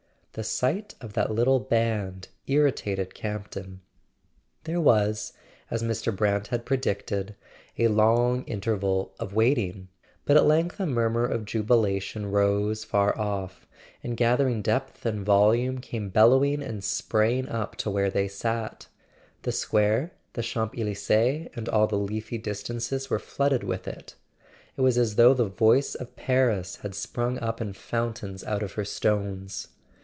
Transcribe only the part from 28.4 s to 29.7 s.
out of her stones.